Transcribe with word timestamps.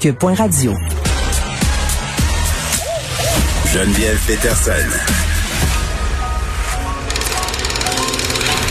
Point 0.00 0.34
radio. 0.34 0.72
Geneviève 3.74 4.20
Peterson. 4.28 4.70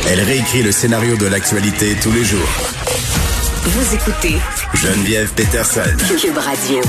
Elle 0.07 0.21
réécrit 0.21 0.63
le 0.63 0.71
scénario 0.71 1.17
de 1.17 1.25
l'actualité 1.25 1.97
tous 2.01 2.13
les 2.13 2.23
jours. 2.23 2.47
Vous 3.63 3.93
écoutez 3.93 4.37
Geneviève 4.73 5.29
Peterson. 5.33 5.81
Cube 6.17 6.37
Radio. 6.37 6.79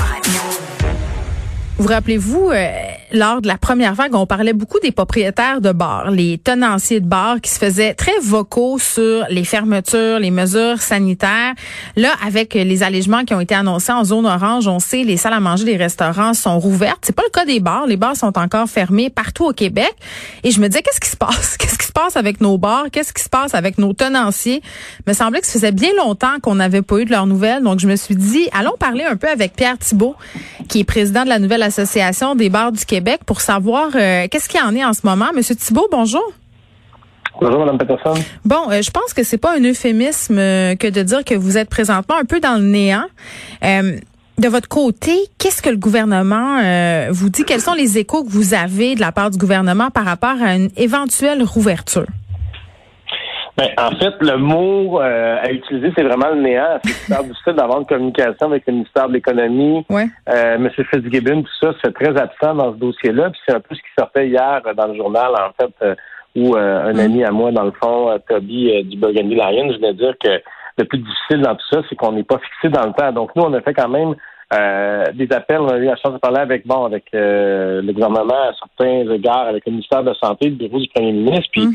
Vous 1.77 1.87
rappelez-vous, 1.89 2.51
euh, 2.51 2.88
lors 3.11 3.41
de 3.41 3.47
la 3.47 3.57
première 3.57 3.95
vague, 3.95 4.15
on 4.15 4.25
parlait 4.25 4.53
beaucoup 4.53 4.79
des 4.79 4.91
propriétaires 4.91 5.61
de 5.61 5.71
bars, 5.71 6.11
les 6.11 6.37
tenanciers 6.37 6.99
de 6.99 7.07
bars 7.07 7.41
qui 7.41 7.49
se 7.49 7.59
faisaient 7.59 7.93
très 7.93 8.17
vocaux 8.21 8.77
sur 8.79 9.25
les 9.29 9.43
fermetures, 9.43 10.19
les 10.19 10.31
mesures 10.31 10.81
sanitaires. 10.81 11.53
Là, 11.95 12.09
avec 12.25 12.53
les 12.53 12.83
allègements 12.83 13.25
qui 13.25 13.33
ont 13.33 13.39
été 13.39 13.55
annoncés 13.55 13.91
en 13.91 14.03
zone 14.03 14.25
orange, 14.25 14.67
on 14.67 14.79
sait 14.79 15.03
les 15.03 15.17
salles 15.17 15.33
à 15.33 15.39
manger 15.39 15.65
des 15.65 15.77
restaurants 15.77 16.33
sont 16.33 16.59
rouvertes. 16.59 16.99
C'est 17.01 17.15
pas 17.15 17.23
le 17.23 17.31
cas 17.31 17.45
des 17.45 17.59
bars. 17.59 17.87
Les 17.87 17.97
bars 17.97 18.15
sont 18.15 18.37
encore 18.37 18.67
fermés 18.69 19.09
partout 19.09 19.45
au 19.45 19.53
Québec. 19.53 19.93
Et 20.43 20.51
je 20.51 20.59
me 20.59 20.67
disais, 20.67 20.81
qu'est-ce 20.81 20.99
qui 20.99 21.09
se 21.09 21.17
passe? 21.17 21.57
passe 21.99 22.15
avec 22.15 22.39
nos 22.39 22.57
bars? 22.57 22.85
Qu'est-ce 22.91 23.11
qui 23.11 23.21
se 23.21 23.29
passe 23.29 23.53
avec 23.53 23.77
nos 23.77 23.91
tenanciers? 23.91 24.61
Il 24.99 25.09
me 25.09 25.13
semblait 25.13 25.41
que 25.41 25.47
ça 25.47 25.53
faisait 25.53 25.71
bien 25.73 25.89
longtemps 25.97 26.39
qu'on 26.41 26.55
n'avait 26.55 26.81
pas 26.81 26.99
eu 26.99 27.05
de 27.05 27.11
leurs 27.11 27.27
nouvelles. 27.27 27.61
Donc, 27.61 27.79
je 27.79 27.87
me 27.87 27.95
suis 27.97 28.15
dit, 28.15 28.47
allons 28.53 28.75
parler 28.79 29.03
un 29.03 29.17
peu 29.17 29.27
avec 29.27 29.53
Pierre 29.53 29.77
Thibault, 29.77 30.15
qui 30.69 30.79
est 30.79 30.83
président 30.85 31.23
de 31.23 31.29
la 31.29 31.39
nouvelle 31.39 31.61
association 31.61 32.35
des 32.35 32.49
bars 32.49 32.71
du 32.71 32.85
Québec 32.85 33.21
pour 33.25 33.41
savoir 33.41 33.89
euh, 33.95 34.27
qu'est-ce 34.31 34.47
qu'il 34.47 34.61
en 34.61 34.73
est 34.75 34.85
en 34.85 34.93
ce 34.93 35.01
moment. 35.03 35.27
Monsieur 35.35 35.55
Thibault, 35.55 35.89
bonjour. 35.91 36.23
Bonjour, 37.41 37.59
Mme 37.59 37.77
Peterson. 37.77 38.13
Bon, 38.45 38.69
euh, 38.69 38.81
je 38.81 38.91
pense 38.91 39.13
que 39.13 39.23
c'est 39.23 39.37
pas 39.37 39.57
un 39.57 39.63
euphémisme 39.63 40.37
euh, 40.37 40.75
que 40.75 40.87
de 40.87 41.03
dire 41.03 41.25
que 41.25 41.35
vous 41.35 41.57
êtes 41.57 41.69
présentement 41.69 42.15
un 42.15 42.25
peu 42.25 42.39
dans 42.39 42.55
le 42.55 42.65
néant. 42.65 43.05
De 44.39 44.47
votre 44.47 44.67
côté, 44.67 45.11
qu'est-ce 45.37 45.61
que 45.61 45.69
le 45.69 45.77
gouvernement 45.77 46.59
vous 47.11 47.29
dit? 47.29 47.43
Quels 47.45 47.61
sont 47.61 47.73
les 47.73 47.97
échos 47.97 48.23
que 48.23 48.29
vous 48.29 48.53
avez 48.53 48.95
de 48.95 49.01
la 49.01 49.11
part 49.11 49.29
du 49.29 49.37
gouvernement 49.37 49.89
par 49.89 50.05
rapport 50.05 50.41
à 50.41 50.55
une 50.55 50.69
éventuelle 50.77 51.43
rouverture? 51.43 52.05
Ben, 53.59 53.71
en 53.77 53.91
fait, 53.91 54.13
le 54.21 54.37
mot 54.37 55.01
euh, 55.01 55.35
à 55.41 55.51
utiliser, 55.51 55.91
c'est 55.93 56.03
vraiment 56.03 56.29
le 56.29 56.41
néant. 56.41 56.79
C'est 56.81 56.93
super 56.93 57.23
difficile 57.25 57.53
d'avoir 57.53 57.79
une 57.79 57.85
communication 57.85 58.47
avec 58.47 58.65
le 58.65 58.73
ministère 58.73 59.09
de 59.09 59.13
l'Économie. 59.13 59.85
Ouais. 59.89 60.05
Euh, 60.29 60.55
M. 60.55 60.69
Fitzgibbon, 60.69 61.41
tout 61.41 61.51
ça, 61.59 61.73
c'est 61.83 61.93
très 61.93 62.17
absent 62.17 62.55
dans 62.55 62.71
ce 62.71 62.77
dossier-là. 62.77 63.31
Puis 63.31 63.41
c'est 63.45 63.53
un 63.53 63.59
peu 63.59 63.75
ce 63.75 63.81
qui 63.81 63.89
sortait 63.97 64.29
hier 64.29 64.61
dans 64.77 64.87
le 64.87 64.95
journal, 64.95 65.33
en 65.33 65.51
fait, 65.61 65.73
euh, 65.81 65.95
où 66.37 66.55
euh, 66.55 66.85
un 66.85 66.93
mm. 66.93 66.99
ami 66.99 67.23
à 67.25 67.31
moi, 67.31 67.51
dans 67.51 67.65
le 67.65 67.73
fond, 67.83 68.17
Toby 68.29 68.81
du 68.85 68.95
Burgundy 68.95 69.35
Lion, 69.35 69.71
je 69.73 69.75
venais 69.75 69.93
dire 69.93 70.13
que 70.23 70.41
le 70.77 70.85
plus 70.85 70.99
difficile 70.99 71.41
dans 71.41 71.55
tout 71.55 71.67
ça, 71.69 71.81
c'est 71.89 71.95
qu'on 71.97 72.13
n'est 72.13 72.23
pas 72.23 72.39
fixé 72.39 72.69
dans 72.69 72.87
le 72.87 72.93
temps. 72.93 73.11
Donc 73.11 73.35
nous, 73.35 73.43
on 73.43 73.53
a 73.53 73.59
fait 73.59 73.73
quand 73.73 73.89
même 73.89 74.15
des 74.51 75.27
appels. 75.31 75.59
On 75.59 75.69
a 75.69 75.77
eu 75.77 75.85
la 75.85 75.95
chance 75.95 76.13
de 76.13 76.17
parler 76.17 76.39
avec 76.39 76.65
bon, 76.65 76.85
avec 76.85 77.05
le 77.13 77.91
gouvernement 77.91 78.49
à 78.49 78.53
certains 78.53 79.11
égards, 79.11 79.47
avec 79.47 79.65
le 79.65 79.73
ministère 79.73 80.01
de 80.01 80.09
la 80.09 80.15
Santé, 80.15 80.49
le 80.49 80.55
bureau 80.55 80.79
du 80.79 80.87
premier 80.87 81.11
ministre. 81.11 81.49
Puis 81.51 81.67
mm. 81.67 81.73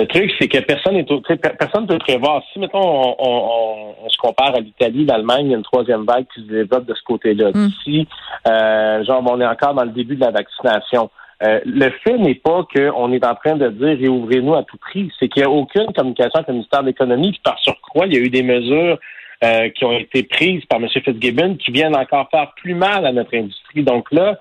Le 0.00 0.06
truc, 0.06 0.32
c'est 0.38 0.48
que 0.48 0.58
personne 0.58 0.94
n'est 0.94 1.04
personne 1.04 1.82
ne 1.82 1.88
peut 1.88 1.98
prévoir. 1.98 2.42
Si, 2.52 2.58
mettons, 2.58 2.80
on, 2.80 4.08
se 4.08 4.16
compare 4.18 4.54
à 4.54 4.60
l'Italie, 4.60 5.04
l'Allemagne, 5.04 5.46
il 5.46 5.50
y 5.50 5.54
a 5.54 5.58
une 5.58 5.62
troisième 5.62 6.04
vague 6.04 6.26
qui 6.34 6.40
se 6.40 6.46
développe 6.46 6.86
de 6.86 6.94
ce 6.94 7.02
côté-là. 7.02 7.50
Mm. 7.52 7.68
Si, 7.84 8.08
euh, 8.48 9.04
genre, 9.04 9.22
on 9.26 9.40
est 9.40 9.46
encore 9.46 9.74
dans 9.74 9.84
le 9.84 9.90
début 9.90 10.16
de 10.16 10.20
la 10.20 10.30
vaccination. 10.30 11.10
Euh, 11.42 11.60
le 11.64 11.90
fait 12.02 12.18
n'est 12.18 12.34
pas 12.34 12.64
qu'on 12.74 13.12
est 13.12 13.24
en 13.24 13.34
train 13.34 13.56
de 13.56 13.68
dire 13.68 13.98
réouvrez-nous 13.98 14.54
à 14.54 14.62
tout 14.62 14.78
prix. 14.78 15.10
C'est 15.18 15.28
qu'il 15.28 15.42
n'y 15.42 15.46
a 15.46 15.50
aucune 15.50 15.92
communication 15.92 16.36
avec 16.36 16.48
le 16.48 16.54
ministère 16.54 16.82
de 16.82 16.86
l'Économie. 16.86 17.32
Puis 17.32 17.40
par 17.42 17.58
surcroît, 17.58 18.06
il 18.06 18.14
y 18.14 18.16
a 18.16 18.20
eu 18.20 18.30
des 18.30 18.42
mesures 18.42 18.98
euh, 19.42 19.68
qui 19.70 19.84
ont 19.84 19.92
été 19.92 20.22
prises 20.22 20.64
par 20.66 20.78
M. 20.80 20.88
Fitzgibbon 20.88 21.56
qui 21.56 21.70
viennent 21.70 21.96
encore 21.96 22.28
faire 22.30 22.52
plus 22.56 22.74
mal 22.74 23.06
à 23.06 23.12
notre 23.12 23.36
industrie. 23.36 23.82
Donc 23.82 24.10
là, 24.12 24.40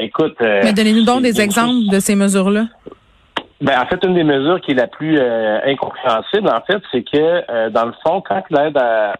écoute. 0.00 0.36
Mais 0.40 0.72
donnez-nous 0.72 1.04
donc 1.04 1.22
des 1.22 1.40
exemples 1.40 1.90
de 1.90 2.00
ces 2.00 2.14
mesures-là. 2.14 2.66
Ben, 3.64 3.80
en 3.80 3.86
fait, 3.86 4.04
une 4.04 4.14
des 4.14 4.24
mesures 4.24 4.60
qui 4.60 4.72
est 4.72 4.74
la 4.74 4.88
plus 4.88 5.18
euh, 5.18 5.58
incompréhensible, 5.64 6.48
en 6.50 6.60
fait, 6.66 6.82
c'est 6.92 7.02
que, 7.02 7.50
euh, 7.50 7.70
dans 7.70 7.86
le 7.86 7.94
fond, 8.06 8.20
quand 8.20 8.42
l'aide 8.50 8.76
à 8.76 9.14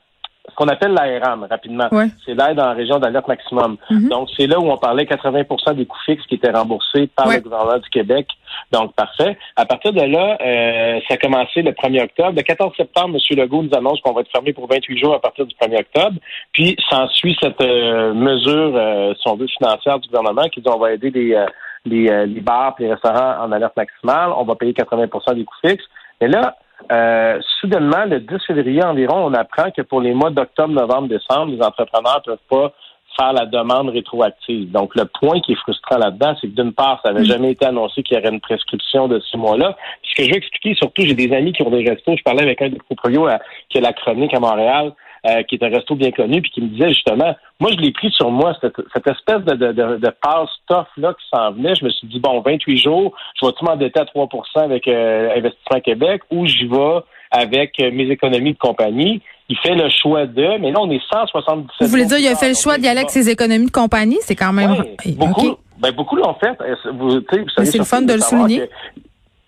ce 0.54 0.64
qu'on 0.64 0.68
appelle 0.68 0.92
l'ARAM, 0.92 1.46
rapidement, 1.50 1.88
c'est 2.24 2.34
l'aide 2.34 2.60
en 2.60 2.74
région 2.74 2.98
d'alerte 2.98 3.26
maximum. 3.26 3.76
Mhm. 3.90 4.08
Donc, 4.08 4.28
c'est 4.36 4.46
là 4.46 4.60
où 4.60 4.70
on 4.70 4.76
parlait 4.76 5.04
80 5.06 5.74
des 5.74 5.86
coûts 5.86 5.98
fixes 6.06 6.24
qui 6.26 6.36
étaient 6.36 6.50
remboursés 6.50 7.08
par 7.08 7.28
le 7.28 7.40
gouvernement 7.40 7.78
du 7.78 7.88
Québec. 7.90 8.28
Donc, 8.70 8.94
parfait. 8.94 9.36
À 9.56 9.66
partir 9.66 9.92
de 9.92 10.02
là, 10.02 10.38
euh, 10.40 11.00
ça 11.08 11.14
a 11.14 11.16
commencé 11.16 11.62
le 11.62 11.72
1er 11.72 12.04
octobre. 12.04 12.32
Le 12.36 12.42
14 12.42 12.72
septembre, 12.76 13.16
M. 13.16 13.38
Legault 13.38 13.62
nous 13.64 13.76
annonce 13.76 14.00
qu'on 14.00 14.12
va 14.12 14.20
être 14.20 14.30
fermé 14.30 14.52
pour 14.52 14.68
28 14.68 14.98
jours 14.98 15.14
à 15.14 15.20
partir 15.20 15.44
du 15.44 15.54
1er 15.56 15.80
octobre. 15.80 16.16
Puis, 16.52 16.76
s'ensuit 16.88 17.36
cette 17.40 17.60
mesure, 17.60 19.14
si 19.20 19.28
on 19.28 19.34
veut, 19.34 19.48
financière 19.48 19.98
du 19.98 20.08
gouvernement 20.08 20.48
qui 20.48 20.60
dit 20.60 20.68
on 20.68 20.78
va 20.78 20.92
aider 20.92 21.10
les 21.10 21.36
les, 21.84 22.08
euh, 22.08 22.26
les 22.26 22.40
bars 22.40 22.74
et 22.78 22.84
les 22.84 22.92
restaurants 22.92 23.44
en 23.44 23.52
alerte 23.52 23.76
maximale. 23.76 24.32
On 24.36 24.44
va 24.44 24.54
payer 24.54 24.72
80 24.72 25.06
des 25.34 25.44
coûts 25.44 25.54
fixes. 25.64 25.84
Mais 26.20 26.28
là, 26.28 26.56
euh, 26.92 27.40
soudainement, 27.60 28.04
le 28.06 28.20
10 28.20 28.38
février 28.46 28.82
environ, 28.82 29.26
on 29.26 29.34
apprend 29.34 29.70
que 29.70 29.82
pour 29.82 30.00
les 30.00 30.14
mois 30.14 30.30
d'octobre, 30.30 30.72
novembre, 30.72 31.08
décembre, 31.08 31.52
les 31.52 31.62
entrepreneurs 31.62 32.22
ne 32.26 32.32
peuvent 32.32 32.38
pas 32.48 32.72
faire 33.16 33.32
la 33.32 33.46
demande 33.46 33.90
rétroactive. 33.90 34.70
Donc, 34.70 34.94
le 34.96 35.04
point 35.04 35.40
qui 35.40 35.52
est 35.52 35.56
frustrant 35.56 35.98
là-dedans, 35.98 36.34
c'est 36.40 36.48
que 36.48 36.54
d'une 36.54 36.72
part, 36.72 37.00
ça 37.04 37.12
n'avait 37.12 37.24
mm. 37.24 37.28
jamais 37.28 37.50
été 37.52 37.64
annoncé 37.64 38.02
qu'il 38.02 38.16
y 38.16 38.20
aurait 38.20 38.32
une 38.32 38.40
prescription 38.40 39.08
de 39.08 39.20
six 39.20 39.36
mois-là. 39.36 39.76
Ce 40.02 40.14
que 40.14 40.24
je 40.24 40.30
veux 40.30 40.36
expliquer, 40.36 40.74
surtout, 40.74 41.02
j'ai 41.02 41.14
des 41.14 41.32
amis 41.34 41.52
qui 41.52 41.62
ont 41.62 41.70
des 41.70 41.88
restos. 41.88 42.16
Je 42.16 42.22
parlais 42.22 42.42
avec 42.42 42.60
un 42.60 42.68
des 42.68 42.78
proprios 42.78 43.28
qui 43.68 43.78
a 43.78 43.80
la 43.80 43.92
chronique 43.92 44.34
à 44.34 44.40
Montréal. 44.40 44.92
Euh, 45.26 45.42
qui 45.44 45.54
est 45.54 45.64
un 45.64 45.70
resto 45.70 45.94
bien 45.94 46.10
connu, 46.10 46.42
puis 46.42 46.50
qui 46.50 46.60
me 46.60 46.68
disait 46.68 46.90
justement, 46.90 47.34
moi 47.58 47.70
je 47.72 47.78
l'ai 47.78 47.92
pris 47.92 48.10
sur 48.10 48.30
moi, 48.30 48.54
cette, 48.60 49.06
espèce 49.06 49.42
de, 49.44 49.54
de, 49.54 49.72
de, 49.72 49.96
de 49.96 50.12
passe-tough-là 50.20 51.14
qui 51.14 51.26
s'en 51.34 51.52
venait. 51.52 51.74
Je 51.74 51.82
me 51.82 51.88
suis 51.88 52.06
dit, 52.08 52.20
bon, 52.20 52.42
28 52.42 52.76
jours, 52.76 53.14
je 53.40 53.46
vais-tu 53.46 53.64
m'endetter 53.64 54.00
à 54.00 54.04
3% 54.04 54.28
avec 54.56 54.86
euh, 54.86 55.30
Investissement 55.34 55.80
Québec 55.80 56.20
ou 56.30 56.44
j'y 56.44 56.66
vais 56.66 56.98
avec 57.30 57.72
euh, 57.80 57.90
mes 57.90 58.10
économies 58.10 58.52
de 58.52 58.58
compagnie? 58.58 59.22
Il 59.48 59.56
fait 59.56 59.74
le 59.74 59.88
choix 59.88 60.26
de, 60.26 60.58
mais 60.58 60.70
là, 60.72 60.80
on 60.82 60.90
est 60.90 61.00
177. 61.10 61.68
Vous 61.80 61.88
voulez 61.88 62.04
dire, 62.04 62.18
il 62.18 62.28
a 62.28 62.36
fait 62.36 62.50
le 62.50 62.54
choix 62.54 62.76
d'y 62.76 62.86
aller 62.86 63.00
avec 63.00 63.10
ses 63.10 63.30
économies 63.30 63.64
de 63.64 63.70
compagnie? 63.70 64.18
C'est 64.20 64.36
quand 64.36 64.52
même. 64.52 64.76
beaucoup, 65.16 65.56
ben, 65.78 65.92
beaucoup 65.92 66.16
l'ont 66.16 66.34
fait. 66.34 66.54
Vous, 66.92 67.20
c'est 67.64 67.78
le 67.78 67.84
fun 67.84 68.02
de 68.02 68.12
le 68.12 68.20
souligner. 68.20 68.68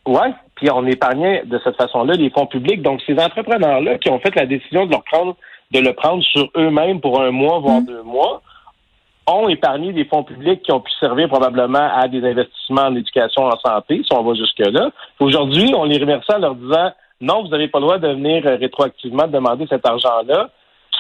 Oui, 0.06 0.28
puis 0.54 0.70
on 0.70 0.86
épargnait 0.86 1.42
de 1.44 1.60
cette 1.62 1.76
façon-là 1.76 2.15
les 2.15 2.31
fonds 2.31 2.47
publics. 2.47 2.81
Donc, 2.81 3.03
ces 3.06 3.19
entrepreneurs-là 3.19 3.98
qui 3.98 4.09
ont 4.09 4.20
fait 4.20 4.34
la 4.36 4.47
décision 4.47 4.86
de 4.86 4.92
leur 4.92 5.04
prendre 5.04 5.36
de 5.72 5.81
le 5.81 5.93
prendre 5.93 6.22
sur 6.22 6.49
eux-mêmes 6.56 7.00
pour 7.00 7.21
un 7.21 7.31
mois, 7.31 7.59
voire 7.59 7.81
mm. 7.81 7.87
deux 7.87 8.03
mois, 8.03 8.43
ont 9.27 9.49
épargné 9.49 9.93
des 9.93 10.04
fonds 10.04 10.22
publics 10.22 10.62
qui 10.62 10.72
ont 10.72 10.81
pu 10.81 10.93
servir 11.00 11.28
probablement 11.28 11.91
à 11.93 12.06
des 12.06 12.25
investissements 12.25 12.82
en 12.82 12.94
éducation, 12.94 13.44
en 13.44 13.59
santé, 13.59 14.03
si 14.04 14.12
on 14.16 14.22
va 14.22 14.34
jusque-là. 14.34 14.91
Aujourd'hui, 15.19 15.72
on 15.77 15.84
les 15.84 15.99
remercie 15.99 16.32
en 16.32 16.38
leur 16.38 16.54
disant 16.54 16.93
non, 17.21 17.43
vous 17.43 17.49
n'avez 17.49 17.69
pas 17.69 17.78
le 17.78 17.87
droit 17.87 17.99
de 17.99 18.09
venir 18.09 18.47
euh, 18.47 18.56
rétroactivement 18.56 19.27
demander 19.27 19.66
cet 19.69 19.87
argent-là, 19.87 20.50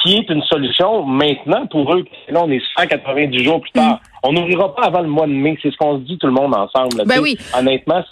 qui 0.02 0.16
est 0.16 0.30
une 0.30 0.42
solution 0.42 1.04
maintenant 1.04 1.66
pour 1.66 1.94
eux. 1.94 2.04
Là, 2.28 2.40
on 2.42 2.50
est 2.50 2.62
190 2.78 3.44
jours 3.44 3.60
plus 3.60 3.72
tard. 3.72 3.94
Mm. 3.94 3.98
On 4.24 4.32
n'ouvrira 4.32 4.74
pas 4.74 4.84
avant 4.84 5.02
le 5.02 5.08
mois 5.08 5.26
de 5.26 5.32
mai. 5.32 5.58
C'est 5.62 5.70
ce 5.70 5.76
qu'on 5.76 5.98
se 5.98 6.04
dit 6.04 6.18
tout 6.18 6.26
le 6.26 6.32
monde 6.32 6.54
ensemble. 6.54 7.04
ben 7.06 7.20
oui. 7.20 7.36
Honnêtement, 7.56 8.02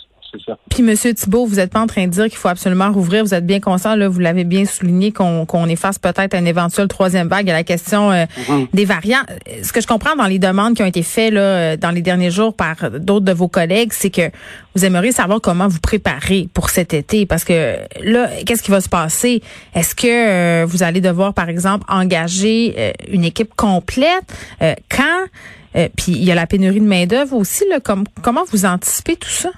puis, 0.71 0.83
Monsieur 0.83 1.15
Thibault, 1.15 1.47
vous 1.47 1.57
n'êtes 1.57 1.73
pas 1.73 1.81
en 1.81 1.87
train 1.87 2.07
de 2.07 2.11
dire 2.11 2.25
qu'il 2.25 2.37
faut 2.37 2.49
absolument 2.49 2.91
rouvrir. 2.91 3.25
Vous 3.25 3.35
êtes 3.35 3.47
bien 3.47 3.61
conscient, 3.61 3.95
là, 3.95 4.09
vous 4.09 4.19
l'avez 4.19 4.45
bien 4.45 4.65
souligné, 4.65 5.13
qu'on 5.13 5.69
efface 5.69 5.99
peut-être 5.99 6.35
un 6.35 6.45
éventuel 6.45 6.89
troisième 6.89 7.29
vague 7.29 7.49
à 7.49 7.53
la 7.53 7.65
question 7.65 8.11
euh, 8.11 8.25
mm-hmm. 8.25 8.69
des 8.73 8.85
variants. 8.85 9.23
Ce 9.63 9.73
que 9.73 9.81
je 9.81 9.87
comprends 9.87 10.17
dans 10.17 10.27
les 10.27 10.39
demandes 10.39 10.75
qui 10.75 10.83
ont 10.83 10.87
été 10.87 11.03
faites 11.03 11.33
là, 11.33 11.41
euh, 11.41 11.77
dans 11.77 11.91
les 11.91 12.03
derniers 12.03 12.31
jours 12.31 12.55
par 12.55 12.91
d'autres 12.91 13.25
de 13.25 13.33
vos 13.33 13.49
collègues, 13.49 13.93
c'est 13.93 14.11
que 14.11 14.31
vous 14.75 14.85
aimeriez 14.85 15.13
savoir 15.13 15.41
comment 15.41 15.69
vous 15.69 15.81
préparer 15.81 16.49
pour 16.53 16.71
cet 16.71 16.95
été. 16.95 17.27
Parce 17.27 17.45
que 17.45 17.77
là, 18.03 18.29
qu'est-ce 18.45 18.63
qui 18.63 18.71
va 18.71 18.81
se 18.81 18.89
passer? 18.89 19.43
Est-ce 19.75 19.95
que 19.95 20.07
euh, 20.07 20.67
vous 20.67 20.83
allez 20.83 21.01
devoir, 21.01 21.35
par 21.35 21.49
exemple, 21.49 21.85
engager 21.89 22.93
une 23.11 23.25
équipe 23.25 23.55
complète? 23.55 24.25
quand? 24.89 25.25
puis 25.97 26.13
il 26.13 26.25
y 26.25 26.31
a 26.31 26.37
la 26.37 26.47
pénurie 26.47 26.81
de 26.81 26.87
main-d'œuvre 26.87 27.37
aussi. 27.37 27.65
Là, 27.69 27.79
comment 27.81 28.45
vous 28.51 28.65
anticipez 28.65 29.17
tout 29.17 29.29
ça? 29.29 29.51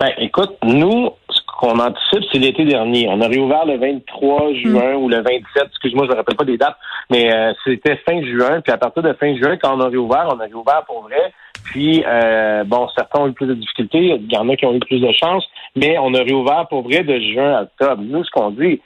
Ben, 0.00 0.12
écoute, 0.18 0.56
nous, 0.62 1.10
ce 1.28 1.40
qu'on 1.58 1.76
anticipe, 1.80 2.22
c'est 2.30 2.38
l'été 2.38 2.64
dernier. 2.64 3.08
On 3.08 3.20
a 3.20 3.26
réouvert 3.26 3.66
le 3.66 3.78
23 3.78 4.54
juin 4.54 4.94
ou 4.94 5.08
le 5.08 5.16
27, 5.16 5.64
excuse-moi, 5.66 6.04
je 6.04 6.10
ne 6.10 6.12
me 6.12 6.18
rappelle 6.18 6.36
pas 6.36 6.44
des 6.44 6.56
dates, 6.56 6.76
mais 7.10 7.34
euh, 7.34 7.52
c'était 7.64 7.96
fin 8.08 8.22
juin. 8.22 8.60
Puis 8.60 8.72
à 8.72 8.76
partir 8.78 9.02
de 9.02 9.12
fin 9.14 9.36
juin, 9.36 9.56
quand 9.56 9.76
on 9.76 9.80
a 9.80 9.88
réouvert, 9.88 10.28
on 10.32 10.38
a 10.38 10.44
réouvert 10.44 10.84
pour 10.86 11.02
vrai. 11.02 11.32
Puis, 11.64 12.04
euh, 12.06 12.62
bon, 12.62 12.86
certains 12.96 13.22
ont 13.22 13.28
eu 13.28 13.32
plus 13.32 13.46
de 13.46 13.54
difficultés, 13.54 14.20
il 14.20 14.32
y 14.32 14.36
en 14.36 14.48
a 14.48 14.54
qui 14.54 14.66
ont 14.66 14.74
eu 14.74 14.78
plus 14.78 15.00
de 15.00 15.10
chance, 15.12 15.44
mais 15.74 15.98
on 15.98 16.14
a 16.14 16.22
réouvert 16.22 16.68
pour 16.68 16.82
vrai 16.82 17.02
de 17.02 17.18
juin 17.18 17.56
à 17.56 17.62
octobre. 17.62 18.02
Nous, 18.06 18.22
ce 18.22 18.30
qu'on 18.30 18.50
dit, 18.50 18.80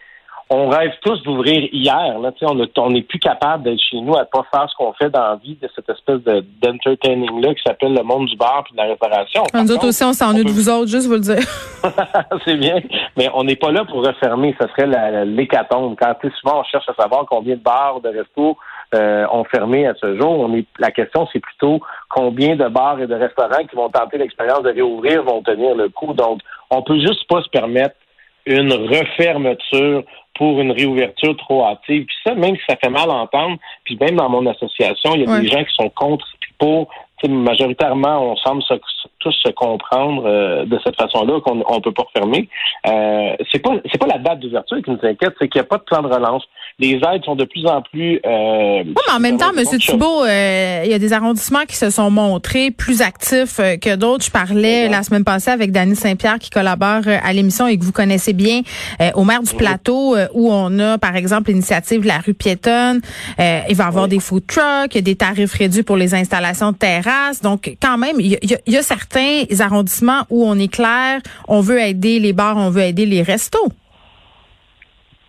on 0.52 0.68
rêve 0.68 0.92
tous 1.02 1.22
d'ouvrir 1.22 1.66
hier. 1.72 2.18
Là, 2.18 2.30
on 2.76 2.90
n'est 2.90 3.02
plus 3.02 3.18
capable 3.18 3.64
d'être 3.64 3.80
chez 3.80 3.98
nous 3.98 4.14
à 4.14 4.26
pas 4.26 4.44
faire 4.52 4.68
ce 4.68 4.76
qu'on 4.76 4.92
fait 4.92 5.08
dans 5.08 5.22
la 5.22 5.36
vie 5.36 5.56
de 5.60 5.68
cette 5.74 5.88
espèce 5.88 6.20
d'entertaining-là 6.62 7.54
qui 7.54 7.62
s'appelle 7.66 7.94
le 7.94 8.02
monde 8.02 8.26
du 8.26 8.36
bar 8.36 8.62
et 8.68 8.72
de 8.72 8.76
la 8.76 8.84
réparation. 8.84 9.44
Nous 9.54 9.72
autres 9.72 9.88
aussi, 9.88 10.04
on 10.04 10.12
s'ennuie 10.12 10.44
de 10.44 10.50
vous 10.50 10.68
autres, 10.68 10.88
juste 10.88 11.06
vous 11.06 11.14
le 11.14 11.20
dire. 11.20 11.38
c'est 12.44 12.56
bien, 12.56 12.80
mais 13.16 13.30
on 13.32 13.44
n'est 13.44 13.56
pas 13.56 13.72
là 13.72 13.84
pour 13.86 14.04
refermer. 14.04 14.54
Ce 14.60 14.68
serait 14.68 15.24
l'hécatombe. 15.24 15.96
Quand 15.98 16.14
souvent, 16.40 16.60
on 16.60 16.64
cherche 16.64 16.88
à 16.88 16.94
savoir 17.00 17.24
combien 17.26 17.56
de 17.56 17.62
bars, 17.62 18.00
de 18.00 18.10
restos 18.10 18.58
euh, 18.94 19.26
ont 19.32 19.44
fermé 19.44 19.86
à 19.86 19.94
ce 19.94 20.18
jour. 20.18 20.38
On 20.38 20.54
est, 20.54 20.66
la 20.78 20.90
question, 20.90 21.26
c'est 21.32 21.40
plutôt 21.40 21.80
combien 22.10 22.56
de 22.56 22.68
bars 22.68 23.00
et 23.00 23.06
de 23.06 23.14
restaurants 23.14 23.64
qui 23.70 23.74
vont 23.74 23.88
tenter 23.88 24.18
l'expérience 24.18 24.62
de 24.64 24.70
réouvrir 24.70 25.22
vont 25.22 25.42
tenir 25.42 25.74
le 25.74 25.88
coup. 25.88 26.12
Donc, 26.12 26.40
on 26.68 26.82
peut 26.82 27.00
juste 27.00 27.26
pas 27.26 27.42
se 27.42 27.48
permettre 27.48 27.96
une 28.44 28.72
refermeture 28.72 30.02
pour 30.34 30.60
une 30.60 30.72
réouverture 30.72 31.36
trop 31.36 31.64
hâtive. 31.64 32.04
Puis 32.06 32.16
ça, 32.24 32.34
même 32.34 32.56
si 32.56 32.62
ça 32.68 32.76
fait 32.76 32.90
mal 32.90 33.10
à 33.10 33.14
entendre, 33.14 33.58
puis 33.84 33.96
même 34.00 34.16
dans 34.16 34.28
mon 34.28 34.46
association, 34.46 35.14
il 35.14 35.22
y 35.22 35.30
a 35.30 35.40
des 35.40 35.48
gens 35.48 35.64
qui 35.64 35.74
sont 35.74 35.90
contre 35.90 36.26
pour 36.58 36.88
majoritairement, 37.28 38.32
on 38.32 38.36
semble 38.36 38.62
tous 39.18 39.32
se 39.32 39.50
comprendre 39.50 40.24
euh, 40.26 40.64
de 40.64 40.78
cette 40.84 40.96
façon-là 40.96 41.40
qu'on 41.40 41.56
ne 41.56 41.80
peut 41.80 41.92
pas 41.92 42.02
refermer. 42.02 42.48
Euh, 42.86 43.36
c'est 43.50 43.60
pas 43.60 43.70
c'est 43.90 43.98
pas 43.98 44.06
la 44.06 44.18
date 44.18 44.40
d'ouverture 44.40 44.78
qui 44.82 44.90
nous 44.90 44.98
inquiète, 45.02 45.34
c'est 45.40 45.48
qu'il 45.48 45.60
n'y 45.60 45.64
a 45.64 45.68
pas 45.68 45.78
de 45.78 45.82
plan 45.82 46.02
de 46.02 46.08
relance. 46.08 46.42
Les 46.78 46.94
aides 46.94 47.24
sont 47.24 47.36
de 47.36 47.44
plus 47.44 47.66
en 47.66 47.82
plus. 47.82 48.20
Euh, 48.26 48.82
oui, 48.84 48.94
mais 49.06 49.14
en 49.14 49.20
même 49.20 49.36
temps, 49.36 49.52
M. 49.56 49.64
Thibault, 49.78 50.24
euh, 50.24 50.82
il 50.84 50.90
y 50.90 50.94
a 50.94 50.98
des 50.98 51.12
arrondissements 51.12 51.64
qui 51.68 51.76
se 51.76 51.90
sont 51.90 52.10
montrés 52.10 52.70
plus 52.70 53.02
actifs 53.02 53.58
que 53.58 53.96
d'autres. 53.96 54.24
Je 54.24 54.30
parlais 54.30 54.88
la 54.88 55.02
semaine 55.02 55.24
passée 55.24 55.50
avec 55.50 55.70
Dany 55.70 55.94
Saint-Pierre 55.94 56.38
qui 56.38 56.50
collabore 56.50 57.02
à 57.06 57.32
l'émission 57.32 57.66
et 57.66 57.78
que 57.78 57.84
vous 57.84 57.92
connaissez 57.92 58.32
bien 58.32 58.62
au 59.14 59.24
maire 59.24 59.42
du 59.42 59.54
plateau 59.54 60.16
où 60.32 60.50
on 60.50 60.78
a, 60.78 60.98
par 60.98 61.14
exemple, 61.14 61.50
l'initiative 61.50 62.02
de 62.02 62.08
la 62.08 62.18
rue 62.18 62.34
piétonne. 62.34 63.00
il 63.38 63.76
va 63.76 63.84
y 63.84 63.86
avoir 63.86 64.08
des 64.08 64.20
food 64.20 64.46
trucks, 64.46 64.96
des 64.96 65.16
tarifs 65.16 65.54
réduits 65.54 65.82
pour 65.82 65.96
les 65.96 66.14
installations 66.14 66.72
de 66.72 66.76
terrasses. 66.76 67.42
Donc, 67.42 67.76
quand 67.82 67.98
même, 67.98 68.16
il 68.18 68.32
y, 68.32 68.56
y 68.66 68.76
a 68.76 68.82
certains 68.92 69.44
arrondissements 69.60 70.22
où 70.30 70.44
on 70.46 70.58
est 70.58 70.72
clair, 70.72 71.20
on 71.48 71.60
veut 71.60 71.80
aider 71.80 72.18
les 72.18 72.32
bars, 72.32 72.56
on 72.56 72.70
veut 72.70 72.82
aider 72.82 73.06
les 73.06 73.22
restos. 73.22 73.68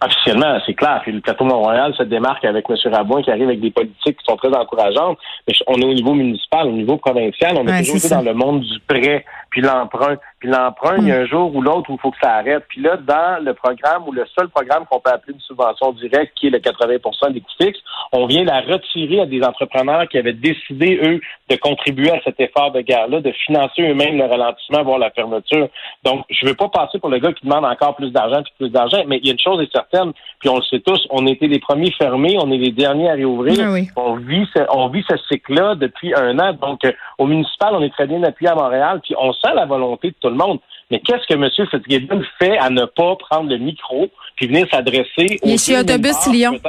Officiellement, 0.06 0.60
c'est 0.66 0.74
clair. 0.74 1.00
Puis 1.04 1.14
le 1.14 1.22
plateau 1.22 1.46
Mont-Royal 1.46 1.94
se 1.96 2.04
démarque 2.04 2.44
avec 2.44 2.66
M. 2.70 2.76
Rabouin 2.92 3.22
qui 3.22 3.32
arrive 3.32 3.48
avec 3.48 3.62
des 3.62 3.72
politiques 3.72 4.18
qui 4.18 4.26
sont 4.28 4.36
très 4.36 4.54
encourageantes. 4.54 5.18
Mais 5.48 5.54
on 5.68 5.80
est 5.80 5.86
au 5.86 5.94
niveau 5.94 6.14
municipal, 6.14 6.68
au 6.68 6.74
niveau 6.74 6.98
provincial, 6.98 7.56
on 7.58 7.66
est 7.68 7.86
toujours 7.86 8.10
dans 8.10 8.22
le 8.22 8.34
monde 8.34 8.62
du 8.62 8.80
prêt, 8.86 9.24
puis 9.50 9.62
l'emprunt. 9.62 10.18
Puis 10.44 10.52
l'emprunt, 10.52 10.98
il 10.98 11.08
y 11.08 11.12
a 11.14 11.22
un 11.22 11.26
jour 11.26 11.56
ou 11.56 11.62
l'autre 11.62 11.90
où 11.90 11.94
il 11.94 12.00
faut 12.02 12.12
que 12.12 12.18
ça 12.22 12.34
arrête. 12.34 12.66
Puis 12.68 12.82
là, 12.82 12.98
dans 12.98 13.42
le 13.42 13.54
programme 13.54 14.06
ou 14.06 14.12
le 14.12 14.26
seul 14.38 14.50
programme 14.50 14.84
qu'on 14.92 15.00
peut 15.00 15.10
appeler 15.10 15.36
une 15.36 15.40
subvention 15.40 15.94
directe, 15.94 16.34
qui 16.36 16.48
est 16.48 16.50
le 16.50 16.60
80 16.60 17.30
des 17.30 17.40
coûts 17.40 17.50
fixes, 17.62 17.80
on 18.12 18.26
vient 18.26 18.44
la 18.44 18.60
retirer 18.60 19.22
à 19.22 19.26
des 19.26 19.42
entrepreneurs 19.42 20.06
qui 20.10 20.18
avaient 20.18 20.34
décidé, 20.34 21.00
eux, 21.02 21.22
de 21.50 21.56
contribuer 21.56 22.12
à 22.12 22.20
cet 22.26 22.42
effort 22.42 22.74
de 22.74 22.82
guerre-là, 22.82 23.22
de 23.22 23.32
financer 23.46 23.84
eux-mêmes 23.84 24.18
le 24.18 24.26
ralentissement, 24.26 24.84
voire 24.84 25.00
la 25.00 25.12
fermeture. 25.12 25.70
Donc, 26.04 26.26
je 26.30 26.44
ne 26.44 26.50
veux 26.50 26.58
pas 26.58 26.68
passer 26.68 27.00
pour 27.00 27.10
le 27.10 27.20
gars 27.20 27.32
qui 27.32 27.46
demande 27.46 27.64
encore 27.64 27.96
plus 27.96 28.12
d'argent, 28.12 28.44
puis 28.44 28.54
plus 28.58 28.70
d'argent, 28.70 29.02
mais 29.08 29.20
il 29.20 29.28
y 29.28 29.30
a 29.30 29.32
une 29.32 29.40
chose 29.40 29.62
est 29.62 29.72
certaine, 29.72 30.12
puis 30.40 30.50
on 30.50 30.58
le 30.58 30.64
sait 30.64 30.82
tous, 30.82 31.08
on 31.10 31.26
était 31.26 31.48
les 31.48 31.60
premiers 31.60 31.92
fermés, 31.92 32.36
on 32.42 32.52
est 32.52 32.58
les 32.58 32.72
derniers 32.72 33.10
à 33.10 33.14
réouvrir. 33.14 33.58
Ah 33.62 33.94
on 33.96 34.18
vit 34.18 34.46
ce, 34.54 34.60
on 34.74 34.90
vit 34.90 35.06
ce 35.10 35.16
cycle-là 35.30 35.76
depuis 35.76 36.14
un 36.14 36.38
an. 36.40 36.52
Donc, 36.52 36.84
euh, 36.84 36.92
au 37.18 37.28
municipal, 37.28 37.74
on 37.76 37.82
est 37.82 37.94
très 37.94 38.08
bien 38.08 38.22
appuyé 38.24 38.52
à 38.52 38.56
Montréal, 38.56 39.00
puis 39.02 39.16
on 39.18 39.32
sent 39.32 39.54
la 39.56 39.66
volonté 39.66 40.10
de 40.10 40.16
tout 40.20 40.33
le 40.34 40.38
monde. 40.38 40.60
Mais 40.92 41.00
qu'est-ce 41.00 41.26
que 41.28 41.34
M. 41.34 41.50
Fitzgibbon 41.72 42.22
fait 42.40 42.58
à 42.58 42.70
ne 42.70 42.86
pas 42.86 43.16
prendre 43.16 43.50
le 43.50 43.58
micro 43.58 44.10
puis 44.36 44.48
venir 44.48 44.68
s'adresser 44.70 45.40
Il 45.44 45.54
est 45.54 45.66
chez 45.66 45.78
Autobus 45.78 46.28
Lyon. 46.32 46.60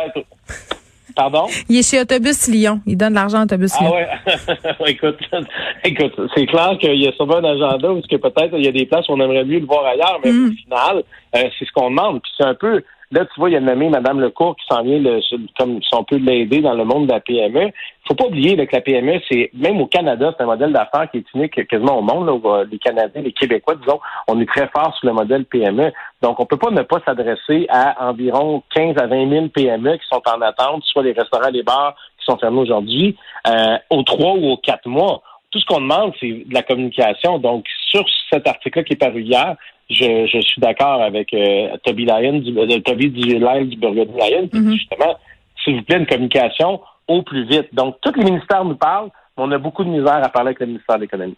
Pardon? 1.14 1.46
Il 1.68 1.78
est 1.78 1.88
chez 1.88 2.00
Autobus 2.00 2.48
Lyon. 2.48 2.80
Il 2.86 2.96
donne 2.96 3.10
de 3.10 3.14
l'argent 3.14 3.40
à 3.40 3.44
Autobus 3.44 3.78
Lyon. 3.80 3.92
Ah 3.94 4.74
ouais. 4.86 4.90
écoute, 4.92 5.18
écoute, 5.84 6.20
c'est 6.34 6.46
clair 6.46 6.76
qu'il 6.80 7.00
y 7.00 7.06
a 7.06 7.12
souvent 7.12 7.36
un 7.36 7.44
agenda 7.44 7.92
où 7.92 8.00
peut-être 8.00 8.54
il 8.54 8.64
y 8.64 8.68
a 8.68 8.72
des 8.72 8.86
places 8.86 9.08
où 9.08 9.12
on 9.12 9.20
aimerait 9.20 9.44
mieux 9.44 9.60
le 9.60 9.66
voir 9.66 9.84
ailleurs, 9.84 10.18
mais 10.24 10.32
mm. 10.32 10.46
au 10.46 10.52
final, 10.52 11.02
euh, 11.36 11.48
c'est 11.58 11.64
ce 11.64 11.72
qu'on 11.72 11.90
demande. 11.90 12.20
Puis 12.22 12.32
c'est 12.36 12.46
un 12.46 12.54
peu 12.54 12.82
Là, 13.10 13.24
tu 13.26 13.38
vois, 13.38 13.50
il 13.50 13.52
y 13.52 13.56
a 13.56 13.60
nommé 13.60 13.88
Mme 13.88 14.20
Lecourt 14.20 14.56
qui 14.56 14.66
s'en 14.68 14.82
vient 14.82 14.98
le, 14.98 15.20
comme 15.58 15.82
si 15.82 15.94
on 15.94 16.04
peut 16.04 16.16
l'aider 16.16 16.60
dans 16.60 16.74
le 16.74 16.84
monde 16.84 17.06
de 17.06 17.12
la 17.12 17.20
PME. 17.20 17.66
Il 17.66 18.08
faut 18.08 18.14
pas 18.14 18.26
oublier 18.26 18.56
que 18.56 18.74
la 18.74 18.80
PME, 18.80 19.20
c'est 19.30 19.50
même 19.54 19.80
au 19.80 19.86
Canada, 19.86 20.34
c'est 20.36 20.42
un 20.42 20.46
modèle 20.46 20.72
d'affaires 20.72 21.10
qui 21.10 21.18
est 21.18 21.34
unique 21.34 21.66
quasiment 21.66 21.98
au 21.98 22.02
monde. 22.02 22.26
Là, 22.26 22.64
les 22.70 22.78
Canadiens, 22.78 23.22
les 23.22 23.32
Québécois, 23.32 23.76
disons, 23.76 24.00
on 24.28 24.40
est 24.40 24.48
très 24.48 24.68
fort 24.68 24.94
sur 24.96 25.08
le 25.08 25.14
modèle 25.14 25.44
PME. 25.44 25.92
Donc, 26.22 26.40
on 26.40 26.46
peut 26.46 26.56
pas 26.56 26.70
ne 26.70 26.82
pas 26.82 27.00
s'adresser 27.04 27.66
à 27.68 28.08
environ 28.08 28.62
15 28.74 28.96
à 28.98 29.06
20 29.06 29.30
000 29.30 29.48
PME 29.48 29.96
qui 29.96 30.06
sont 30.10 30.22
en 30.26 30.40
attente, 30.40 30.82
soit 30.84 31.02
les 31.02 31.12
restaurants, 31.12 31.50
les 31.50 31.62
bars 31.62 31.94
qui 32.18 32.24
sont 32.24 32.38
fermés 32.38 32.60
aujourd'hui, 32.60 33.16
euh, 33.46 33.76
aux 33.90 34.02
trois 34.02 34.32
ou 34.32 34.52
aux 34.52 34.56
quatre 34.56 34.88
mois 34.88 35.22
tout 35.54 35.60
ce 35.60 35.66
qu'on 35.66 35.80
demande, 35.80 36.12
c'est 36.18 36.26
de 36.26 36.52
la 36.52 36.64
communication. 36.64 37.38
Donc, 37.38 37.64
sur 37.88 38.04
cet 38.32 38.48
article-là 38.48 38.82
qui 38.82 38.94
est 38.94 38.96
paru 38.96 39.22
hier, 39.22 39.54
je, 39.90 40.26
je 40.32 40.40
suis 40.40 40.60
d'accord 40.60 41.02
avec 41.02 41.32
euh, 41.34 41.76
Toby 41.84 42.06
Lyon, 42.06 42.38
du, 42.38 42.58
euh, 42.58 42.80
Toby 42.80 43.10
du 43.10 43.34
du 43.34 43.76
Burger 43.76 44.06
Lyon, 44.06 44.48
mm 44.52 44.72
justement, 44.72 45.16
s'il 45.62 45.76
vous 45.76 45.82
plaît, 45.82 45.98
une 45.98 46.06
communication 46.06 46.80
au 47.08 47.22
plus 47.22 47.46
vite. 47.46 47.68
Donc, 47.74 47.96
tous 48.00 48.12
les 48.14 48.24
ministères 48.24 48.64
nous 48.64 48.76
parlent, 48.76 49.10
mais 49.36 49.44
on 49.44 49.52
a 49.52 49.58
beaucoup 49.58 49.84
de 49.84 49.90
misère 49.90 50.22
à 50.22 50.28
parler 50.28 50.48
avec 50.48 50.60
le 50.60 50.66
ministère 50.66 50.96
de 50.96 51.02
l'Économie. 51.02 51.36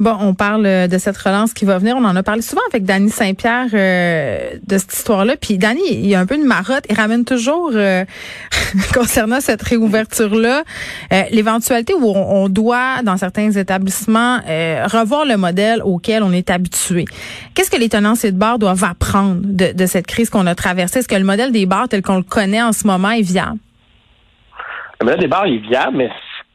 Bon, 0.00 0.16
on 0.18 0.32
parle 0.32 0.64
euh, 0.64 0.88
de 0.88 0.96
cette 0.96 1.18
relance 1.18 1.52
qui 1.52 1.66
va 1.66 1.76
venir. 1.76 1.94
On 1.94 2.04
en 2.06 2.16
a 2.16 2.22
parlé 2.22 2.40
souvent 2.40 2.62
avec 2.70 2.84
Danny 2.84 3.10
Saint-Pierre 3.10 3.66
euh, 3.74 4.52
de 4.66 4.78
cette 4.78 4.94
histoire-là. 4.94 5.36
Puis 5.36 5.58
Danny, 5.58 5.82
il 5.92 6.06
y 6.06 6.14
a 6.14 6.20
un 6.20 6.24
peu 6.24 6.36
une 6.36 6.46
marotte. 6.46 6.84
Il 6.88 6.96
ramène 6.96 7.26
toujours, 7.26 7.72
euh, 7.74 8.06
concernant 8.94 9.42
cette 9.42 9.60
réouverture-là, 9.60 10.62
l'éventualité 11.32 11.92
où 11.92 12.06
on, 12.06 12.48
doit, 12.48 13.02
dans 13.02 13.18
certains 13.18 13.50
établissements, 13.50 14.38
revoir 14.38 15.26
le 15.26 15.36
modèle 15.36 15.82
auquel 15.82 16.22
on 16.22 16.32
est 16.32 16.48
habitué. 16.48 17.04
Qu'est-ce 17.54 17.70
que 17.70 17.76
les 17.76 17.90
tenanciers 17.90 18.32
de 18.32 18.38
bars 18.38 18.58
doivent 18.58 18.84
apprendre 18.84 19.42
de, 19.42 19.72
de 19.72 19.86
cette 19.86 20.06
crise 20.06 20.30
qu'on 20.30 20.46
a 20.46 20.54
traversée? 20.54 21.00
Est-ce 21.00 21.08
que 21.08 21.14
le 21.14 21.24
modèle 21.24 21.52
des 21.52 21.66
bars 21.66 21.88
tel 21.88 22.00
qu'on 22.00 22.16
le 22.16 22.22
connaît 22.22 22.62
en 22.62 22.72
ce 22.72 22.86
moment 22.86 23.10
est 23.10 23.20
viable? 23.20 23.58
Le 25.00 25.04
modèle 25.04 25.20
des 25.20 25.28
bars 25.28 25.46
est 25.46 25.58
viable, 25.58 25.98
mais 25.98 26.10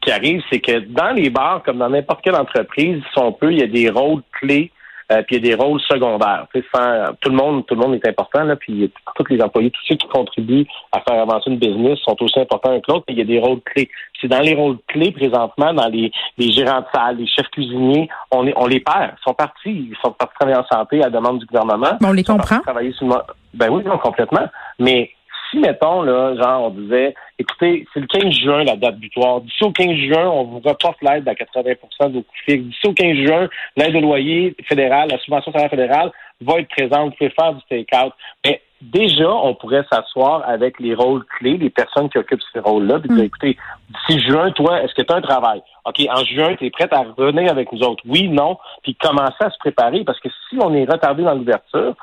qui 0.06 0.12
arrive, 0.12 0.42
c'est 0.50 0.60
que 0.60 0.80
dans 0.80 1.12
les 1.12 1.30
bars, 1.30 1.64
comme 1.64 1.80
dans 1.80 1.90
n'importe 1.90 2.22
quelle 2.24 2.36
entreprise, 2.36 3.02
si 3.12 3.20
on 3.20 3.32
peut, 3.32 3.52
il 3.52 3.60
y 3.60 3.64
a 3.64 3.68
des 3.68 3.90
rôles 3.90 4.22
clés 4.40 4.72
euh, 5.12 5.22
puis 5.22 5.36
il 5.36 5.46
y 5.46 5.52
a 5.52 5.56
des 5.56 5.64
rôles 5.64 5.80
secondaires. 5.82 6.48
Sans, 6.74 7.14
tout 7.22 7.30
le 7.30 7.36
monde, 7.36 7.66
tout 7.68 7.76
le 7.76 7.82
monde 7.82 7.94
est 7.94 8.08
important 8.08 8.44
là, 8.44 8.56
puis 8.56 8.92
tous 9.16 9.26
les 9.30 9.40
employés, 9.40 9.70
tous 9.70 9.82
ceux 9.88 9.96
qui 9.96 10.08
contribuent 10.08 10.66
à 10.92 11.00
faire 11.02 11.22
avancer 11.22 11.52
une 11.52 11.60
business 11.60 12.00
sont 12.00 12.16
aussi 12.22 12.40
importants 12.40 12.80
que 12.80 12.92
l'autre. 12.92 13.06
Il 13.10 13.18
y 13.20 13.22
a 13.22 13.26
des 13.26 13.40
rôles 13.40 13.62
clés. 13.62 13.90
C'est 14.20 14.28
dans 14.28 14.40
les 14.40 14.56
rôles 14.56 14.78
clés 14.88 15.12
présentement, 15.12 15.74
dans 15.74 15.88
les, 15.90 16.12
les 16.40 16.52
gérants 16.52 16.80
de 16.80 16.86
salle, 16.92 17.18
les 17.18 17.28
chefs 17.28 17.50
cuisiniers, 17.50 18.10
on, 18.32 18.48
est, 18.48 18.54
on 18.56 18.66
les 18.66 18.80
perd. 18.80 19.14
Ils 19.20 19.24
sont 19.24 19.36
partis, 19.36 19.90
ils 19.92 19.98
sont 20.04 20.12
partis 20.12 20.34
travailler 20.40 20.58
en 20.58 20.66
santé 20.66 21.02
à 21.02 21.06
la 21.06 21.10
demande 21.12 21.38
du 21.38 21.46
gouvernement. 21.46 21.98
on 22.04 22.12
les 22.12 22.24
comprend. 22.24 22.62
Travailler 22.62 22.92
sur 22.94 23.08
ben 23.54 23.70
oui, 23.70 23.84
non, 23.86 23.98
complètement. 24.00 24.48
Mais 24.80 25.12
si, 25.56 25.60
mettons, 25.60 26.02
là, 26.02 26.36
genre, 26.36 26.66
on 26.66 26.70
disait, 26.70 27.14
écoutez, 27.40 27.86
c'est 27.94 28.00
le 28.00 28.08
15 28.08 28.34
juin 28.34 28.64
la 28.64 28.76
date 28.76 28.98
butoir. 28.98 29.42
D'ici 29.42 29.64
au 29.64 29.72
15 29.72 29.96
juin, 29.96 30.28
on 30.28 30.44
vous 30.44 30.60
reporte 30.60 31.02
l'aide 31.02 31.28
à 31.28 31.36
80 31.36 31.64
de 32.10 32.14
vos 32.14 32.22
coûts 32.22 32.28
fixes. 32.46 32.64
D'ici 32.64 32.88
au 32.88 32.94
15 32.94 33.18
juin, 33.26 33.48
l'aide 33.78 33.96
au 33.96 34.02
loyer 34.02 34.56
fédéral, 34.68 35.10
la 35.10 35.18
subvention 35.20 35.52
salaire 35.52 35.70
fédérale 35.70 36.12
va 36.42 36.60
être 36.60 36.70
présente. 36.70 37.12
Vous 37.12 37.18
pouvez 37.18 37.30
faire 37.30 37.54
du 37.54 37.62
take-out. 37.70 38.14
Mais 38.46 38.62
déjà, 38.82 39.32
on 39.32 39.56
pourrait 39.56 39.86
s'asseoir 39.92 40.44
avec 40.48 40.80
les 40.80 40.94
rôles 40.94 41.24
clés, 41.38 41.58
les 41.58 41.70
personnes 41.70 42.10
qui 42.10 42.18
occupent 42.18 42.42
ces 42.54 42.60
rôles-là, 42.60 43.00
puis 43.00 43.10
dire, 43.10 43.24
mm. 43.24 43.26
écoutez, 43.26 43.58
d'ici 43.90 44.20
juin, 44.22 44.52
toi, 44.52 44.84
est-ce 44.84 44.94
que 44.94 45.02
tu 45.02 45.14
as 45.14 45.18
un 45.18 45.22
travail? 45.22 45.62
OK, 45.86 46.02
en 46.10 46.24
juin, 46.24 46.56
tu 46.56 46.66
es 46.66 46.70
prête 46.70 46.94
à 46.94 47.06
revenir 47.16 47.52
avec 47.52 47.72
nous 47.72 47.82
autres? 47.82 48.04
Oui, 48.08 48.28
non, 48.28 48.58
puis 48.84 48.96
commencer 48.96 49.34
à 49.40 49.50
se 49.50 49.58
préparer, 49.60 50.04
parce 50.04 50.20
que 50.20 50.30
si 50.50 50.58
on 50.62 50.74
est 50.74 50.90
retardé 50.90 51.24
dans 51.24 51.36
l'ouverture, 51.36 51.96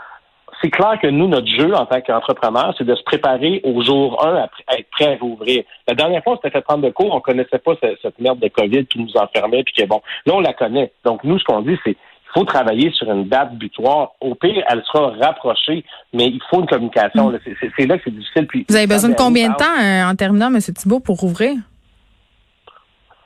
c'est 0.63 0.71
clair 0.71 0.99
que 1.01 1.09
nous, 1.09 1.27
notre 1.27 1.49
jeu 1.49 1.75
en 1.75 1.87
tant 1.87 2.01
qu'entrepreneur, 2.01 2.75
c'est 2.79 2.85
de 2.85 2.95
se 2.95 3.03
préparer 3.03 3.61
au 3.65 3.83
jour 3.83 4.25
1 4.25 4.35
à, 4.35 4.79
être 4.79 4.91
prêt 4.91 5.15
à 5.15 5.19
rouvrir. 5.19 5.65
La 5.89 5.95
dernière 5.95 6.23
fois, 6.23 6.35
on 6.35 6.37
s'était 6.37 6.51
fait 6.51 6.63
prendre 6.63 6.85
de 6.85 6.91
cours, 6.91 7.15
on 7.15 7.21
connaissait 7.21 7.59
pas 7.59 7.73
cette, 7.81 8.19
merde 8.21 8.39
de 8.39 8.49
COVID 8.49 8.87
qui 8.87 9.01
nous 9.01 9.17
enfermait, 9.17 9.65
puis 9.65 9.75
que 9.75 9.87
bon, 9.87 10.01
là, 10.27 10.35
on 10.35 10.41
la 10.41 10.53
connaît. 10.53 10.93
Donc, 11.05 11.25
nous, 11.25 11.39
ce 11.39 11.45
qu'on 11.45 11.63
dit, 11.63 11.77
c'est 11.85 11.97
il 12.35 12.41
faut 12.41 12.45
travailler 12.47 12.91
sur 12.93 13.13
une 13.13 13.29
date 13.29 13.57
butoir. 13.57 14.13
Au 14.23 14.35
pire, 14.35 14.65
elle 14.67 14.83
sera 14.91 15.13
rapprochée, 15.21 15.85
mais 16.15 16.29
il 16.29 16.41
faut 16.49 16.61
une 16.61 16.67
communication. 16.67 17.31
Mm. 17.31 17.39
C'est 17.77 17.85
là 17.85 17.99
que 17.99 18.05
c'est 18.05 18.17
difficile. 18.17 18.47
Puis, 18.47 18.65
Vous 18.71 18.77
avez 18.77 18.87
besoin 18.87 19.11
de 19.11 19.15
combien 19.15 19.51
de 19.51 19.55
temps 19.55 19.79
euh, 19.79 20.11
en 20.11 20.15
terminant, 20.15 20.47
M. 20.47 20.59
Thibault, 20.59 21.01
pour 21.01 21.19
rouvrir? 21.19 21.57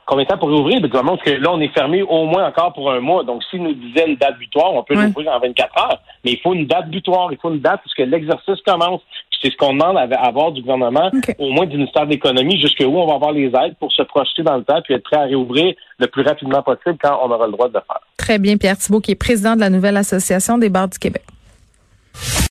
Combien 0.07 0.23
de 0.23 0.29
temps 0.29 0.37
pour 0.37 0.49
ouvrir? 0.49 0.81
Ben, 0.81 0.89
parce 0.89 1.21
que 1.21 1.31
là, 1.31 1.51
on 1.51 1.59
est 1.59 1.73
fermé 1.73 2.01
au 2.01 2.25
moins 2.25 2.47
encore 2.47 2.73
pour 2.73 2.91
un 2.91 2.99
mois. 2.99 3.23
Donc, 3.23 3.43
s'il 3.51 3.61
nous 3.61 3.73
disait 3.73 4.07
une 4.07 4.15
date 4.15 4.39
butoir, 4.39 4.73
on 4.73 4.81
peut 4.81 4.95
l'ouvrir 4.95 5.31
en 5.31 5.39
24 5.39 5.77
heures. 5.77 6.01
Mais 6.25 6.31
il 6.31 6.39
faut 6.39 6.53
une 6.53 6.65
date 6.65 6.89
butoir, 6.89 7.31
il 7.31 7.37
faut 7.37 7.51
une 7.51 7.59
date 7.59 7.81
puisque 7.81 8.09
l'exercice 8.09 8.59
commence. 8.65 9.01
C'est 9.39 9.51
ce 9.51 9.57
qu'on 9.57 9.73
demande 9.73 9.97
à 9.97 10.25
avoir 10.25 10.51
du 10.51 10.61
gouvernement, 10.61 11.11
au 11.37 11.51
moins 11.51 11.67
du 11.67 11.77
ministère 11.77 12.07
de 12.07 12.11
l'Économie, 12.11 12.59
jusqu'où 12.59 12.85
on 12.85 13.05
va 13.05 13.15
avoir 13.15 13.33
les 13.33 13.45
aides 13.45 13.75
pour 13.79 13.91
se 13.91 14.01
projeter 14.01 14.41
dans 14.41 14.57
le 14.57 14.63
temps 14.63 14.81
puis 14.83 14.95
être 14.95 15.03
prêt 15.03 15.17
à 15.17 15.25
réouvrir 15.25 15.75
le 15.99 16.07
plus 16.07 16.23
rapidement 16.23 16.63
possible 16.63 16.97
quand 16.99 17.19
on 17.23 17.29
aura 17.29 17.45
le 17.45 17.51
droit 17.51 17.67
de 17.67 17.73
le 17.75 17.81
faire. 17.85 17.99
Très 18.17 18.39
bien, 18.39 18.57
Pierre 18.57 18.77
Thibault, 18.77 18.99
qui 18.99 19.11
est 19.11 19.15
président 19.15 19.53
de 19.55 19.59
la 19.59 19.69
nouvelle 19.69 19.97
Association 19.97 20.57
des 20.57 20.69
bars 20.69 20.87
du 20.87 20.97
Québec. 20.97 21.21